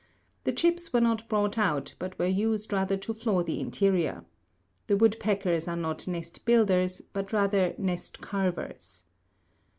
The 0.45 0.51
chips 0.51 0.91
were 0.91 0.99
not 0.99 1.29
brought 1.29 1.59
out, 1.59 1.93
but 1.99 2.17
were 2.17 2.25
used 2.25 2.73
rather 2.73 2.97
to 2.97 3.13
floor 3.13 3.43
the 3.43 3.59
interior. 3.59 4.25
The 4.87 4.97
woodpeckers 4.97 5.67
are 5.67 5.77
not 5.77 6.07
nest 6.07 6.43
builders, 6.43 7.03
but 7.13 7.31
rather 7.31 7.75
nest 7.77 8.19
carvers. 8.19 9.03